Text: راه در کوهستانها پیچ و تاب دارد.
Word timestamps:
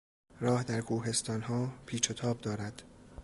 راه 0.39 0.63
در 0.63 0.81
کوهستانها 0.81 1.73
پیچ 1.85 2.11
و 2.11 2.13
تاب 2.13 2.41
دارد. 2.41 2.83